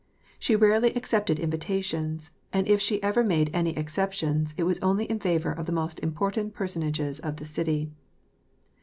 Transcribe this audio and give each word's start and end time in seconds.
She 0.39 0.55
rarely 0.55 0.95
accepted 0.95 1.39
invitations, 1.39 2.31
and 2.51 2.67
if 2.67 2.81
she 2.81 3.03
ever 3.03 3.23
made 3.23 3.51
any 3.53 3.77
exceptions 3.77 4.55
it 4.57 4.63
was 4.63 4.79
only 4.79 5.05
in* 5.05 5.19
favor 5.19 5.51
of 5.51 5.67
the 5.67 5.71
most 5.71 5.99
important 5.99 6.55
person 6.55 6.81
ages 6.81 7.19
of 7.19 7.35
the 7.35 7.45
city. 7.45 7.91